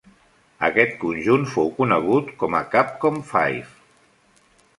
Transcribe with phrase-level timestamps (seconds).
[0.67, 3.71] Aquest conjunt fou conegut com a Capcom Five.